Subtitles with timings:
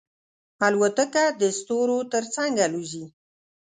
[0.65, 3.05] الوتکه د ستورو تر څنګ الوزي.